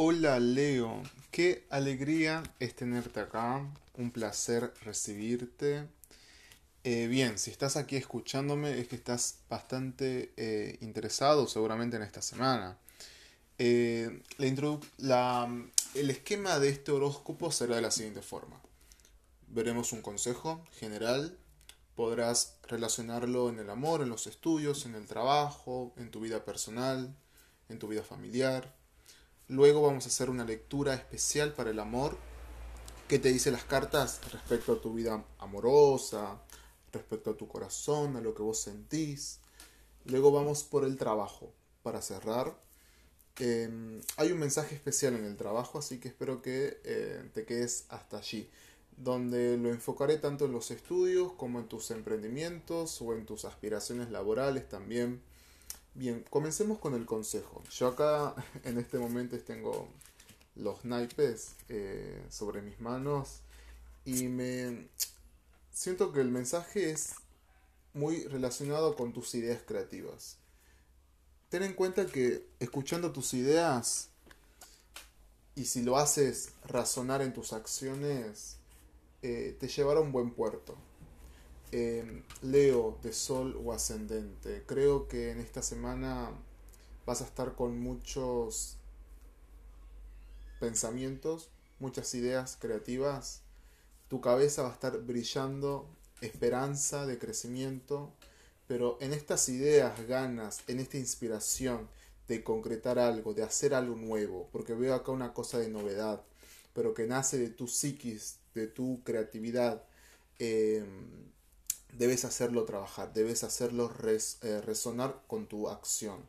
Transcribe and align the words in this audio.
Hola 0.00 0.38
Leo, 0.38 1.02
qué 1.32 1.66
alegría 1.70 2.44
es 2.60 2.76
tenerte 2.76 3.18
acá, 3.18 3.66
un 3.94 4.12
placer 4.12 4.72
recibirte. 4.82 5.88
Eh, 6.84 7.08
bien, 7.08 7.36
si 7.36 7.50
estás 7.50 7.76
aquí 7.76 7.96
escuchándome 7.96 8.78
es 8.78 8.86
que 8.86 8.94
estás 8.94 9.40
bastante 9.50 10.32
eh, 10.36 10.78
interesado 10.82 11.48
seguramente 11.48 11.96
en 11.96 12.04
esta 12.04 12.22
semana. 12.22 12.78
Eh, 13.58 14.22
la, 14.98 15.52
el 15.94 16.10
esquema 16.10 16.60
de 16.60 16.68
este 16.68 16.92
horóscopo 16.92 17.50
será 17.50 17.74
de 17.74 17.82
la 17.82 17.90
siguiente 17.90 18.22
forma. 18.22 18.62
Veremos 19.48 19.92
un 19.92 20.00
consejo 20.00 20.64
general, 20.78 21.36
podrás 21.96 22.58
relacionarlo 22.68 23.48
en 23.48 23.58
el 23.58 23.68
amor, 23.68 24.02
en 24.02 24.10
los 24.10 24.28
estudios, 24.28 24.86
en 24.86 24.94
el 24.94 25.06
trabajo, 25.06 25.92
en 25.96 26.12
tu 26.12 26.20
vida 26.20 26.44
personal, 26.44 27.16
en 27.68 27.80
tu 27.80 27.88
vida 27.88 28.04
familiar 28.04 28.77
Luego 29.48 29.80
vamos 29.80 30.04
a 30.04 30.08
hacer 30.08 30.28
una 30.28 30.44
lectura 30.44 30.92
especial 30.92 31.54
para 31.54 31.70
el 31.70 31.80
amor. 31.80 32.18
¿Qué 33.08 33.18
te 33.18 33.30
dice 33.30 33.50
las 33.50 33.64
cartas 33.64 34.20
respecto 34.30 34.74
a 34.74 34.80
tu 34.82 34.92
vida 34.92 35.24
amorosa, 35.38 36.42
respecto 36.92 37.30
a 37.30 37.36
tu 37.36 37.48
corazón, 37.48 38.16
a 38.16 38.20
lo 38.20 38.34
que 38.34 38.42
vos 38.42 38.60
sentís? 38.60 39.40
Luego 40.04 40.32
vamos 40.32 40.64
por 40.64 40.84
el 40.84 40.98
trabajo 40.98 41.50
para 41.82 42.02
cerrar. 42.02 42.60
Em, 43.38 44.02
hay 44.18 44.32
un 44.32 44.38
mensaje 44.38 44.74
especial 44.74 45.14
en 45.14 45.24
el 45.24 45.38
trabajo, 45.38 45.78
así 45.78 45.98
que 45.98 46.08
espero 46.08 46.42
que 46.42 46.82
eh, 46.84 47.30
te 47.32 47.46
quedes 47.46 47.86
hasta 47.88 48.18
allí, 48.18 48.50
donde 48.98 49.56
lo 49.56 49.70
enfocaré 49.70 50.18
tanto 50.18 50.44
en 50.44 50.52
los 50.52 50.70
estudios 50.70 51.32
como 51.32 51.58
en 51.58 51.68
tus 51.68 51.90
emprendimientos 51.90 53.00
o 53.00 53.14
en 53.14 53.24
tus 53.24 53.46
aspiraciones 53.46 54.10
laborales 54.10 54.68
también. 54.68 55.22
Bien, 55.94 56.24
comencemos 56.30 56.78
con 56.78 56.94
el 56.94 57.06
consejo. 57.06 57.62
Yo 57.70 57.88
acá 57.88 58.34
en 58.64 58.78
este 58.78 58.98
momento 58.98 59.38
tengo 59.40 59.88
los 60.54 60.84
naipes 60.84 61.54
eh, 61.68 62.24
sobre 62.30 62.62
mis 62.62 62.80
manos 62.80 63.40
y 64.04 64.28
me 64.28 64.88
siento 65.72 66.12
que 66.12 66.20
el 66.20 66.28
mensaje 66.30 66.90
es 66.90 67.14
muy 67.94 68.24
relacionado 68.24 68.96
con 68.96 69.12
tus 69.12 69.34
ideas 69.34 69.62
creativas. 69.66 70.36
Ten 71.48 71.62
en 71.62 71.74
cuenta 71.74 72.06
que 72.06 72.46
escuchando 72.60 73.12
tus 73.12 73.34
ideas 73.34 74.10
y 75.54 75.64
si 75.64 75.82
lo 75.82 75.98
haces 75.98 76.50
razonar 76.66 77.22
en 77.22 77.32
tus 77.32 77.52
acciones, 77.52 78.56
eh, 79.22 79.56
te 79.58 79.66
llevará 79.68 79.98
a 80.00 80.02
un 80.02 80.12
buen 80.12 80.30
puerto. 80.30 80.76
Em, 81.70 82.22
Leo 82.40 82.98
de 83.02 83.12
Sol 83.12 83.60
o 83.62 83.72
Ascendente. 83.72 84.62
Creo 84.66 85.06
que 85.06 85.30
en 85.32 85.38
esta 85.38 85.60
semana 85.60 86.30
vas 87.04 87.20
a 87.20 87.24
estar 87.24 87.54
con 87.54 87.78
muchos 87.78 88.78
pensamientos, 90.60 91.50
muchas 91.78 92.14
ideas 92.14 92.56
creativas. 92.58 93.42
Tu 94.08 94.22
cabeza 94.22 94.62
va 94.62 94.70
a 94.70 94.72
estar 94.72 94.98
brillando, 95.02 95.86
esperanza 96.22 97.04
de 97.04 97.18
crecimiento, 97.18 98.14
pero 98.66 98.96
en 99.02 99.12
estas 99.12 99.48
ideas, 99.50 100.06
ganas, 100.06 100.60
en 100.68 100.80
esta 100.80 100.96
inspiración 100.96 101.88
de 102.28 102.42
concretar 102.42 102.98
algo, 102.98 103.34
de 103.34 103.42
hacer 103.42 103.74
algo 103.74 103.94
nuevo, 103.94 104.48
porque 104.52 104.72
veo 104.72 104.94
acá 104.94 105.12
una 105.12 105.34
cosa 105.34 105.58
de 105.58 105.68
novedad, 105.68 106.22
pero 106.72 106.94
que 106.94 107.06
nace 107.06 107.36
de 107.38 107.50
tu 107.50 107.68
psiquis, 107.68 108.38
de 108.54 108.68
tu 108.68 109.02
creatividad. 109.04 109.84
Eh, 110.38 110.84
debes 111.92 112.24
hacerlo 112.24 112.64
trabajar, 112.64 113.12
debes 113.12 113.44
hacerlo 113.44 113.92
eh, 114.02 114.60
resonar 114.60 115.22
con 115.26 115.46
tu 115.46 115.68
acción. 115.68 116.20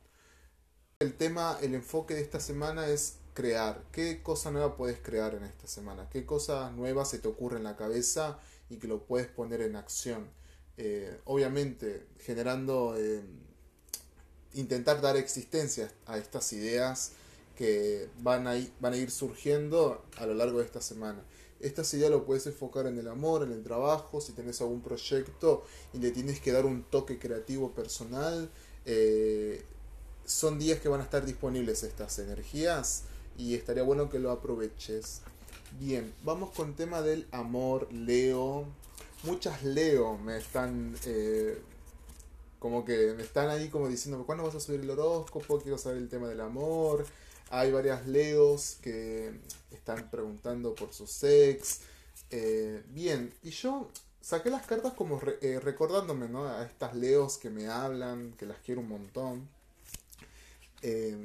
El 0.99 1.13
tema, 1.13 1.57
el 1.61 1.75
enfoque 1.75 2.13
de 2.15 2.21
esta 2.21 2.39
semana 2.39 2.87
es 2.87 3.15
crear. 3.33 3.81
¿Qué 3.91 4.21
cosa 4.21 4.51
nueva 4.51 4.75
puedes 4.75 4.99
crear 4.99 5.35
en 5.35 5.43
esta 5.43 5.67
semana? 5.67 6.09
¿Qué 6.09 6.25
cosa 6.25 6.71
nueva 6.71 7.05
se 7.05 7.19
te 7.19 7.27
ocurre 7.27 7.57
en 7.57 7.63
la 7.63 7.77
cabeza 7.77 8.39
y 8.69 8.77
que 8.77 8.87
lo 8.87 9.05
puedes 9.05 9.27
poner 9.27 9.61
en 9.61 9.75
acción? 9.75 10.27
Eh, 10.77 11.19
obviamente, 11.25 12.05
generando, 12.19 12.95
eh, 12.97 13.21
intentar 14.53 15.01
dar 15.01 15.17
existencia 15.17 15.91
a 16.05 16.17
estas 16.17 16.51
ideas 16.53 17.13
que 17.57 18.09
van 18.19 18.47
a 18.47 18.97
ir 18.97 19.11
surgiendo 19.11 20.05
a 20.17 20.25
lo 20.25 20.33
largo 20.33 20.59
de 20.59 20.65
esta 20.65 20.81
semana. 20.81 21.21
Esta 21.59 21.83
idea 21.95 22.09
lo 22.09 22.25
puedes 22.25 22.47
enfocar 22.47 22.87
en 22.87 22.97
el 22.97 23.07
amor, 23.07 23.43
en 23.43 23.51
el 23.51 23.63
trabajo, 23.63 24.21
si 24.21 24.31
tenés 24.31 24.61
algún 24.61 24.81
proyecto 24.81 25.65
y 25.93 25.97
le 25.97 26.11
tienes 26.11 26.39
que 26.39 26.51
dar 26.51 26.65
un 26.65 26.83
toque 26.83 27.19
creativo 27.19 27.71
personal. 27.71 28.49
Eh, 28.85 29.63
son 30.25 30.57
días 30.57 30.79
que 30.79 30.87
van 30.87 31.01
a 31.01 31.03
estar 31.03 31.25
disponibles 31.25 31.83
estas 31.83 32.19
energías 32.19 33.03
y 33.37 33.55
estaría 33.55 33.83
bueno 33.83 34.09
que 34.09 34.19
lo 34.19 34.31
aproveches. 34.31 35.21
Bien, 35.79 36.13
vamos 36.23 36.51
con 36.51 36.75
tema 36.75 37.01
del 37.01 37.27
amor, 37.31 37.91
Leo. 37.91 38.65
Muchas 39.23 39.63
Leo 39.63 40.17
me 40.17 40.37
están... 40.37 40.95
Eh, 41.05 41.61
como 42.59 42.83
que 42.83 43.13
me 43.15 43.23
están 43.23 43.49
ahí 43.49 43.69
como 43.69 43.87
diciendo, 43.87 44.23
¿cuándo 44.25 44.43
vas 44.43 44.55
a 44.55 44.59
subir 44.59 44.81
el 44.81 44.89
horóscopo? 44.89 45.59
Quiero 45.59 45.77
saber 45.77 45.97
el 45.97 46.09
tema 46.09 46.27
del 46.27 46.41
amor. 46.41 47.05
Hay 47.49 47.71
varias 47.71 48.07
Leos 48.07 48.77
que 48.81 49.39
están 49.71 50.09
preguntando 50.09 50.75
por 50.75 50.93
su 50.93 51.07
sex. 51.07 51.81
Eh, 52.29 52.83
bien, 52.89 53.33
y 53.41 53.49
yo 53.49 53.89
saqué 54.21 54.51
las 54.51 54.67
cartas 54.67 54.93
como 54.93 55.19
eh, 55.41 55.59
recordándome 55.59 56.27
a 56.47 56.63
estas 56.63 56.95
Leos 56.95 57.37
que 57.37 57.49
me 57.49 57.67
hablan, 57.67 58.33
que 58.37 58.45
las 58.45 58.59
quiero 58.59 58.81
un 58.81 58.89
montón. 58.89 59.49
Eh, 60.83 61.17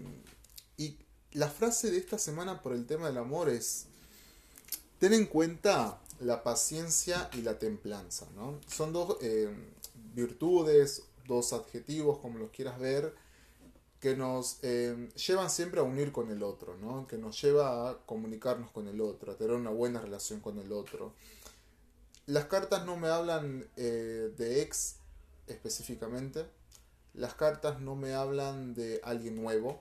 y 0.79 0.97
la 1.33 1.49
frase 1.49 1.91
de 1.91 1.99
esta 1.99 2.19
semana 2.19 2.63
por 2.63 2.73
el 2.73 2.87
tema 2.87 3.07
del 3.09 3.19
amor 3.19 3.51
es, 3.51 3.87
ten 4.99 5.13
en 5.13 5.27
cuenta 5.27 6.01
la 6.21 6.43
paciencia 6.43 7.29
y 7.35 7.43
la 7.43 7.59
templanza. 7.59 8.27
¿no? 8.35 8.59
Son 8.67 8.95
dos 8.95 9.19
virtudes, 10.15 11.03
dos 11.27 11.53
adjetivos, 11.53 12.19
como 12.19 12.39
los 12.39 12.51
quieras 12.51 12.79
ver, 12.79 13.15
que 14.05 14.15
nos 14.15 14.59
eh, 14.61 15.09
llevan 15.17 15.49
siempre 15.49 15.81
a 15.81 15.83
unir 15.83 16.13
con 16.13 16.31
el 16.31 16.43
otro, 16.43 16.77
¿no? 16.77 17.07
que 17.07 17.17
nos 17.17 17.41
lleva 17.41 17.89
a 17.89 17.97
comunicarnos 18.05 18.71
con 18.71 18.87
el 18.87 19.01
otro, 19.01 19.33
a 19.33 19.39
tener 19.39 19.55
una 19.55 19.71
buena 19.71 19.99
relación 19.99 20.41
con 20.41 20.59
el 20.59 20.73
otro. 20.73 21.15
Las 22.27 22.45
cartas 22.45 22.85
no 22.85 22.99
me 22.99 23.09
hablan 23.09 23.67
eh, 23.79 24.31
de 24.37 24.61
ex 24.61 24.97
específicamente, 25.47 26.45
las 27.15 27.33
cartas 27.33 27.81
no 27.81 27.97
me 27.97 28.13
hablan 28.13 28.75
de 28.75 29.01
alguien 29.05 29.37
nuevo, 29.37 29.81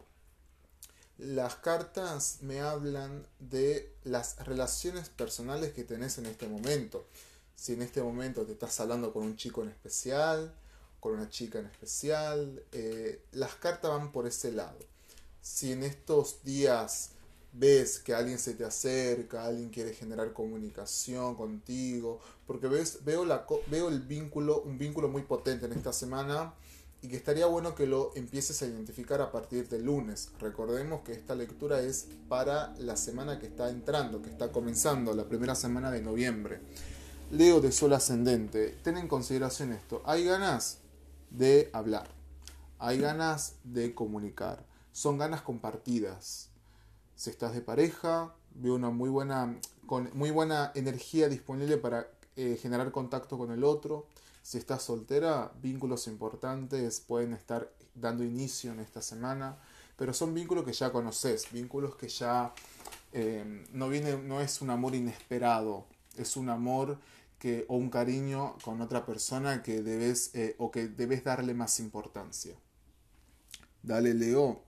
las 1.18 1.56
cartas 1.56 2.38
me 2.44 2.62
hablan 2.62 3.28
de 3.40 3.94
las 4.06 4.38
relaciones 4.46 5.10
personales 5.10 5.74
que 5.74 5.84
tenés 5.84 6.18
en 6.18 6.28
este 6.28 6.48
momento. 6.48 7.06
Si 7.58 7.74
en 7.74 7.82
este 7.82 8.02
momento 8.02 8.46
te 8.46 8.54
estás 8.54 8.80
hablando 8.80 9.12
con 9.12 9.24
un 9.24 9.36
chico 9.36 9.64
en 9.64 9.68
especial, 9.68 10.56
con 11.04 11.16
una 11.16 11.30
chica 11.30 11.60
en 11.60 11.66
especial. 11.66 12.64
Eh, 12.72 13.20
las 13.34 13.56
cartas 13.56 13.92
van 13.92 14.14
por 14.14 14.26
ese 14.26 14.54
lado. 14.54 14.80
Si 15.42 15.74
en 15.74 15.84
estos 15.84 16.42
días 16.46 17.10
ves 17.52 18.00
que 18.00 18.14
alguien 18.14 18.40
se 18.40 18.54
te 18.54 18.64
acerca, 18.64 19.44
alguien 19.44 19.70
quiere 19.70 19.94
generar 19.94 20.32
comunicación 20.32 21.36
contigo, 21.36 22.22
porque 22.48 22.68
ves, 22.68 23.04
veo, 23.04 23.26
la, 23.26 23.46
veo 23.68 23.90
el 23.90 24.00
vínculo, 24.00 24.62
un 24.62 24.78
vínculo 24.78 25.10
muy 25.10 25.24
potente 25.24 25.66
en 25.66 25.74
esta 25.74 25.92
semana 25.92 26.54
y 27.02 27.10
que 27.10 27.18
estaría 27.18 27.48
bueno 27.48 27.76
que 27.76 27.86
lo 27.86 28.14
empieces 28.16 28.62
a 28.62 28.66
identificar 28.66 29.20
a 29.20 29.30
partir 29.30 29.68
del 29.68 29.84
lunes. 29.84 30.30
Recordemos 30.40 31.02
que 31.02 31.12
esta 31.12 31.36
lectura 31.36 31.82
es 31.82 32.08
para 32.30 32.74
la 32.78 32.96
semana 32.96 33.40
que 33.40 33.48
está 33.48 33.70
entrando, 33.70 34.22
que 34.22 34.30
está 34.30 34.54
comenzando, 34.54 35.14
la 35.14 35.28
primera 35.28 35.54
semana 35.54 35.92
de 35.92 36.02
noviembre. 36.02 36.62
Leo 37.30 37.60
de 37.60 37.74
Sol 37.74 37.92
Ascendente, 37.92 38.78
ten 38.84 38.96
en 38.96 39.10
consideración 39.10 39.74
esto. 39.74 40.02
¿Hay 40.06 40.24
ganas? 40.24 40.78
De 41.34 41.70
hablar, 41.74 42.08
hay 42.80 43.00
ganas 43.00 43.56
de 43.64 43.94
comunicar, 43.94 44.66
son 44.92 45.18
ganas 45.18 45.42
compartidas. 45.42 46.50
Si 47.16 47.30
estás 47.30 47.54
de 47.54 47.62
pareja, 47.62 48.34
veo 48.56 48.76
una 48.76 48.90
muy 48.90 49.10
buena, 49.10 49.58
con 49.86 50.10
muy 50.14 50.32
buena 50.32 50.72
energía 50.76 51.30
disponible 51.30 51.78
para 51.78 52.08
eh, 52.36 52.58
generar 52.62 52.92
contacto 52.92 53.38
con 53.38 53.52
el 53.52 53.64
otro. 53.64 54.08
Si 54.42 54.58
estás 54.58 54.84
soltera, 54.84 55.52
vínculos 55.62 56.08
importantes 56.08 57.00
pueden 57.00 57.34
estar 57.34 57.72
dando 57.96 58.24
inicio 58.24 58.72
en 58.72 58.80
esta 58.80 59.02
semana, 59.02 59.58
pero 59.96 60.14
son 60.14 60.34
vínculos 60.34 60.66
que 60.66 60.74
ya 60.74 60.92
conoces, 60.92 61.52
vínculos 61.52 61.96
que 61.96 62.10
ya 62.10 62.54
eh, 63.14 63.66
no, 63.72 63.90
viene, 63.90 64.18
no 64.18 64.42
es 64.42 64.62
un 64.62 64.70
amor 64.70 64.96
inesperado, 64.96 65.86
es 66.18 66.36
un 66.36 66.50
amor 66.50 66.98
o 67.68 67.76
un 67.76 67.90
cariño 67.90 68.58
con 68.64 68.82
otra 68.82 69.06
persona 69.06 69.64
que 69.64 69.82
debes 69.82 70.32
eh, 70.34 70.56
o 70.58 70.72
que 70.72 70.88
debes 70.88 71.24
darle 71.24 71.54
más 71.54 71.80
importancia. 71.80 72.56
Dale, 73.82 74.14
Leo. 74.14 74.64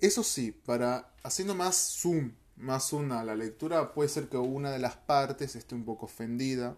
Eso 0.00 0.22
sí, 0.22 0.52
para 0.52 1.14
haciendo 1.22 1.54
más 1.54 1.76
zoom, 2.00 2.32
más 2.56 2.92
una 2.92 3.20
a 3.20 3.24
la 3.24 3.34
lectura, 3.34 3.92
puede 3.94 4.08
ser 4.08 4.28
que 4.28 4.36
una 4.36 4.70
de 4.70 4.78
las 4.78 4.96
partes 4.96 5.56
esté 5.56 5.74
un 5.74 5.84
poco 5.84 6.06
ofendida 6.06 6.76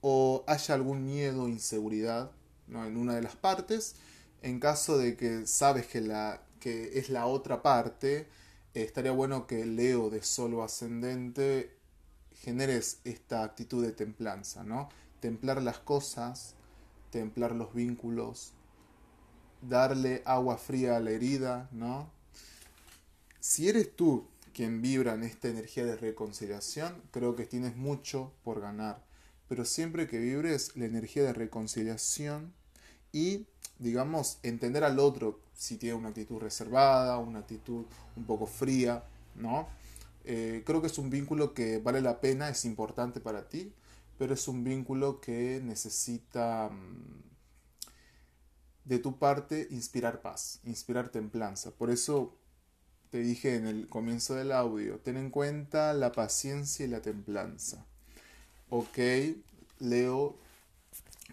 o 0.00 0.44
haya 0.46 0.74
algún 0.74 1.04
miedo 1.04 1.44
o 1.44 1.48
inseguridad 1.48 2.30
en 2.68 2.96
una 2.96 3.14
de 3.14 3.22
las 3.22 3.36
partes. 3.36 3.96
En 4.42 4.60
caso 4.60 4.98
de 4.98 5.16
que 5.16 5.46
sabes 5.46 5.86
que, 5.86 6.00
la, 6.00 6.42
que 6.60 6.98
es 6.98 7.08
la 7.08 7.26
otra 7.26 7.62
parte, 7.62 8.28
estaría 8.74 9.12
bueno 9.12 9.46
que 9.46 9.64
Leo 9.64 10.10
de 10.10 10.22
solo 10.22 10.62
ascendente 10.62 11.78
generes 12.42 12.98
esta 13.04 13.44
actitud 13.44 13.84
de 13.84 13.92
templanza, 13.92 14.64
¿no? 14.64 14.88
Templar 15.20 15.62
las 15.62 15.78
cosas, 15.78 16.54
templar 17.10 17.52
los 17.52 17.74
vínculos, 17.74 18.52
darle 19.62 20.22
agua 20.24 20.58
fría 20.58 20.96
a 20.96 21.00
la 21.00 21.10
herida, 21.10 21.68
¿no? 21.72 22.10
Si 23.40 23.68
eres 23.68 23.94
tú 23.94 24.26
quien 24.54 24.80
vibra 24.80 25.14
en 25.14 25.24
esta 25.24 25.48
energía 25.48 25.84
de 25.84 25.96
reconciliación, 25.96 27.02
creo 27.10 27.36
que 27.36 27.44
tienes 27.44 27.76
mucho 27.76 28.32
por 28.44 28.60
ganar. 28.60 29.02
Pero 29.48 29.64
siempre 29.64 30.06
que 30.06 30.18
vibres 30.18 30.76
la 30.76 30.86
energía 30.86 31.24
de 31.24 31.32
reconciliación 31.32 32.52
y, 33.12 33.46
digamos, 33.78 34.38
entender 34.42 34.84
al 34.84 34.98
otro 34.98 35.40
si 35.54 35.76
tiene 35.76 35.96
una 35.96 36.08
actitud 36.08 36.40
reservada, 36.40 37.18
una 37.18 37.40
actitud 37.40 37.84
un 38.16 38.24
poco 38.24 38.46
fría, 38.46 39.04
¿no? 39.34 39.68
Eh, 40.24 40.62
creo 40.64 40.80
que 40.80 40.86
es 40.86 40.98
un 40.98 41.10
vínculo 41.10 41.54
que 41.54 41.78
vale 41.78 42.00
la 42.00 42.20
pena, 42.20 42.48
es 42.48 42.64
importante 42.64 43.20
para 43.20 43.48
ti, 43.48 43.74
pero 44.18 44.34
es 44.34 44.48
un 44.48 44.64
vínculo 44.64 45.20
que 45.20 45.60
necesita 45.62 46.70
mm, 46.70 47.24
de 48.84 48.98
tu 48.98 49.18
parte 49.18 49.68
inspirar 49.70 50.22
paz, 50.22 50.60
inspirar 50.64 51.10
templanza. 51.10 51.72
Por 51.72 51.90
eso 51.90 52.36
te 53.10 53.18
dije 53.18 53.56
en 53.56 53.66
el 53.66 53.88
comienzo 53.88 54.34
del 54.34 54.52
audio, 54.52 54.98
ten 54.98 55.16
en 55.16 55.30
cuenta 55.30 55.92
la 55.92 56.12
paciencia 56.12 56.86
y 56.86 56.88
la 56.88 57.00
templanza. 57.02 57.86
Ok, 58.70 58.98
Leo, 59.78 60.36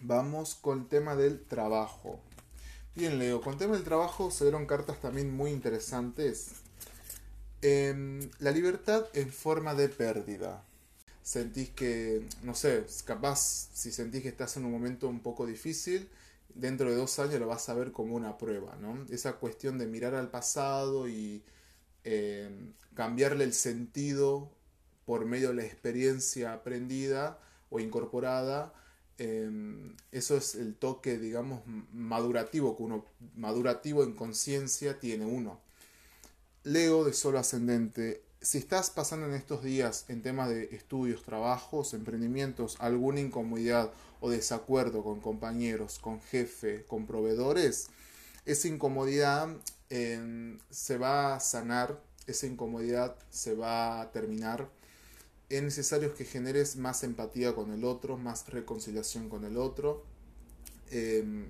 vamos 0.02 0.54
con 0.54 0.80
el 0.80 0.88
tema 0.88 1.16
del 1.16 1.44
trabajo. 1.44 2.20
Bien, 2.94 3.18
Leo, 3.18 3.40
con 3.40 3.54
el 3.54 3.58
tema 3.58 3.74
del 3.74 3.84
trabajo 3.84 4.30
se 4.30 4.44
dieron 4.44 4.66
cartas 4.66 5.00
también 5.00 5.34
muy 5.34 5.50
interesantes. 5.50 6.61
Em, 7.62 8.28
la 8.40 8.50
libertad 8.50 9.06
en 9.14 9.30
forma 9.30 9.74
de 9.76 9.88
pérdida. 9.88 10.64
Sentís 11.22 11.70
que, 11.70 12.26
no 12.42 12.54
sé, 12.56 12.84
capaz 13.04 13.68
si 13.72 13.92
sentís 13.92 14.22
que 14.22 14.28
estás 14.30 14.56
en 14.56 14.64
un 14.64 14.72
momento 14.72 15.08
un 15.08 15.20
poco 15.20 15.46
difícil, 15.46 16.08
dentro 16.54 16.90
de 16.90 16.96
dos 16.96 17.20
años 17.20 17.38
lo 17.38 17.46
vas 17.46 17.68
a 17.68 17.74
ver 17.74 17.92
como 17.92 18.16
una 18.16 18.36
prueba, 18.36 18.76
¿no? 18.80 19.06
Esa 19.10 19.34
cuestión 19.34 19.78
de 19.78 19.86
mirar 19.86 20.14
al 20.16 20.28
pasado 20.30 21.08
y 21.08 21.42
em, 22.04 22.72
cambiarle 22.94 23.44
el 23.44 23.52
sentido 23.54 24.50
por 25.06 25.24
medio 25.26 25.50
de 25.50 25.54
la 25.54 25.64
experiencia 25.64 26.54
aprendida 26.54 27.38
o 27.70 27.80
incorporada, 27.80 28.72
em, 29.18 29.94
eso 30.10 30.36
es 30.36 30.54
el 30.56 30.74
toque, 30.74 31.18
digamos, 31.18 31.62
madurativo 31.92 32.76
que 32.76 32.82
uno, 32.82 33.04
madurativo 33.36 34.02
en 34.04 34.14
conciencia 34.14 34.98
tiene 35.00 35.26
uno. 35.26 35.60
Leo 36.64 37.04
de 37.04 37.12
solo 37.12 37.40
ascendente, 37.40 38.22
si 38.40 38.58
estás 38.58 38.90
pasando 38.90 39.26
en 39.26 39.34
estos 39.34 39.64
días 39.64 40.04
en 40.08 40.22
temas 40.22 40.48
de 40.48 40.64
estudios, 40.72 41.24
trabajos, 41.24 41.92
emprendimientos, 41.92 42.76
alguna 42.78 43.20
incomodidad 43.20 43.92
o 44.20 44.30
desacuerdo 44.30 45.02
con 45.02 45.20
compañeros, 45.20 45.98
con 45.98 46.20
jefe, 46.20 46.84
con 46.86 47.06
proveedores, 47.06 47.88
esa 48.46 48.68
incomodidad 48.68 49.48
em, 49.90 50.58
se 50.70 50.98
va 50.98 51.34
a 51.34 51.40
sanar, 51.40 52.00
esa 52.28 52.46
incomodidad 52.46 53.16
se 53.30 53.54
va 53.54 54.00
a 54.00 54.12
terminar. 54.12 54.68
Es 55.48 55.62
necesario 55.62 56.14
que 56.14 56.24
generes 56.24 56.76
más 56.76 57.02
empatía 57.02 57.54
con 57.54 57.72
el 57.72 57.84
otro, 57.84 58.16
más 58.16 58.48
reconciliación 58.48 59.28
con 59.28 59.44
el 59.44 59.56
otro. 59.56 60.04
Em, 60.90 61.48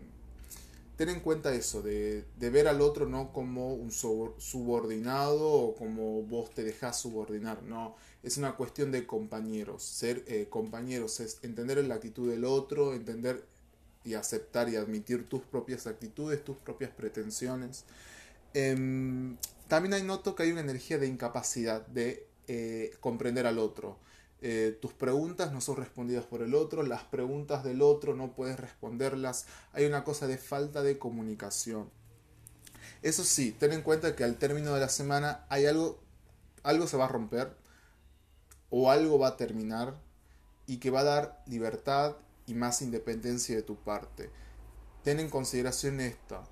ten 1.05 1.17
en 1.17 1.21
cuenta 1.21 1.53
eso, 1.53 1.83
de, 1.83 2.25
ver 2.39 2.69
al 2.69 2.81
otro 2.81 3.07
no 3.07 3.33
como 3.33 3.75
un 3.75 3.91
subordinado 3.91 5.51
o 5.51 5.75
como 5.75 6.23
vos 6.23 6.51
te 6.51 6.63
dejás 6.63 7.01
subordinar, 7.01 7.65
no, 7.65 7.97
es 8.23 8.37
una 8.37 8.55
cuestión 8.55 8.93
de 8.93 9.05
compañeros, 9.05 9.83
ser 9.83 10.23
eh, 10.29 10.47
compañeros 10.49 11.21
entender 11.43 11.85
la 11.85 11.97
actitud 11.97 12.31
del 12.31 12.45
otro, 12.45 12.95
entender 12.95 13.45
y 14.05 14.15
aceptar 14.15 14.69
y 14.69 14.77
admitir 14.77 15.29
tus 15.29 15.43
propias 15.43 15.89
actitudes, 15.89 16.45
tus 16.45 16.57
propias 16.59 16.93
pretensiones. 16.93 17.85
Em, 18.55 19.37
también 19.67 19.95
hay 19.95 20.05
noto 20.05 20.37
que 20.37 20.45
hay 20.45 20.53
una 20.53 20.61
energía 20.61 20.99
de 20.99 21.09
incapacidad 21.09 21.85
de 21.89 22.29
eh, 22.47 22.95
comprender 23.01 23.49
al 23.49 23.59
otro. 23.59 23.99
Eh, 24.45 24.77
tus 24.83 24.93
preguntas 24.93 25.53
no 25.53 25.61
son 25.61 25.77
respondidas 25.77 26.25
por 26.25 26.43
el 26.43 26.57
otro, 26.57 26.83
las 26.83 27.05
preguntas 27.05 27.63
del 27.63 27.81
otro 27.81 28.17
no 28.17 28.33
puedes 28.33 28.59
responderlas, 28.59 29.47
hay 29.73 29.87
una 29.87 30.03
cosa 30.03 30.27
de 30.27 30.37
falta 30.37 30.83
de 30.83 30.99
comunicación. 30.99 31.89
Eso 33.03 33.23
sí, 33.23 33.53
ten 33.53 33.73
en 33.73 33.83
cuenta 33.83 34.17
que 34.17 34.25
al 34.25 34.37
término 34.39 34.75
de 34.75 34.81
la 34.81 34.89
semana 34.89 35.47
hay 35.49 35.67
algo, 35.67 36.01
algo 36.65 36.89
se 36.89 36.97
va 36.97 37.05
a 37.05 37.09
romper 37.09 37.57
o 38.69 38.91
algo 38.91 39.17
va 39.17 39.29
a 39.29 39.37
terminar 39.37 39.95
y 40.67 40.79
que 40.79 40.91
va 40.91 41.01
a 41.01 41.05
dar 41.05 41.45
libertad 41.47 42.17
y 42.47 42.55
más 42.55 42.83
independencia 42.83 43.55
de 43.55 43.63
tu 43.63 43.77
parte. 43.77 44.29
Ten 45.05 45.21
en 45.21 45.31
consideración 45.31 46.01
esta, 46.01 46.43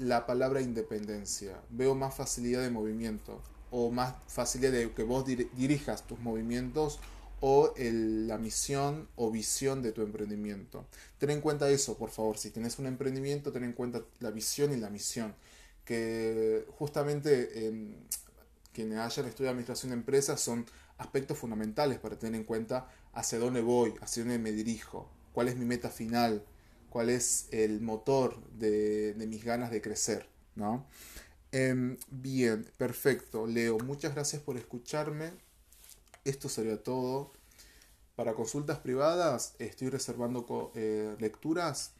la 0.00 0.26
palabra 0.26 0.60
independencia. 0.60 1.60
Veo 1.70 1.94
más 1.94 2.16
facilidad 2.16 2.62
de 2.62 2.70
movimiento 2.70 3.40
o 3.70 3.92
más 3.92 4.14
facilidad 4.26 4.72
de 4.72 4.90
que 4.92 5.04
vos 5.04 5.24
dirijas 5.24 6.04
tus 6.04 6.18
movimientos 6.18 6.98
o 7.40 7.72
la 7.76 8.38
misión 8.38 9.08
o 9.16 9.30
visión 9.30 9.82
de 9.82 9.92
tu 9.92 10.02
emprendimiento. 10.02 10.86
Ten 11.18 11.30
en 11.30 11.40
cuenta 11.40 11.70
eso, 11.70 11.96
por 11.96 12.10
favor. 12.10 12.38
Si 12.38 12.50
tienes 12.50 12.78
un 12.78 12.86
emprendimiento, 12.86 13.52
ten 13.52 13.64
en 13.64 13.72
cuenta 13.72 14.02
la 14.20 14.30
visión 14.30 14.72
y 14.72 14.76
la 14.76 14.90
misión. 14.90 15.34
Que 15.84 16.66
justamente 16.78 17.50
eh, 17.54 17.96
quienes 18.72 18.98
hayan 18.98 19.26
estudiado 19.26 19.52
administración 19.52 19.90
de 19.90 19.96
empresas 19.96 20.40
son 20.40 20.66
aspectos 20.98 21.38
fundamentales 21.38 21.98
para 21.98 22.18
tener 22.18 22.34
en 22.34 22.44
cuenta 22.44 22.88
hacia 23.12 23.38
dónde 23.38 23.62
voy, 23.62 23.94
hacia 24.00 24.22
dónde 24.22 24.38
me 24.38 24.52
dirijo, 24.52 25.10
cuál 25.32 25.48
es 25.48 25.56
mi 25.56 25.64
meta 25.64 25.90
final, 25.90 26.44
cuál 26.90 27.08
es 27.08 27.48
el 27.52 27.80
motor 27.80 28.42
de, 28.52 29.14
mis 29.16 29.44
ganas 29.44 29.70
de 29.70 29.80
crecer. 29.80 30.28
¿no? 30.56 30.86
Em, 31.52 31.96
bien, 32.10 32.68
perfecto. 32.76 33.46
Leo, 33.46 33.78
muchas 33.78 34.14
gracias 34.14 34.42
por 34.42 34.56
escucharme. 34.56 35.32
Esto 36.28 36.50
sería 36.50 36.82
todo. 36.82 37.32
Para 38.14 38.34
consultas 38.34 38.78
privadas 38.80 39.54
estoy 39.58 39.88
reservando 39.88 40.72
eh, 40.74 41.16
lecturas. 41.18 41.92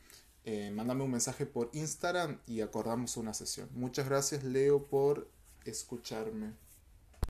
Eh, 0.44 0.70
mándame 0.70 1.02
un 1.02 1.12
mensaje 1.12 1.46
por 1.46 1.70
Instagram 1.72 2.38
y 2.46 2.60
acordamos 2.60 3.16
una 3.16 3.32
sesión. 3.32 3.70
Muchas 3.72 4.06
gracias 4.06 4.44
Leo 4.44 4.86
por 4.86 5.30
escucharme. 5.64 6.52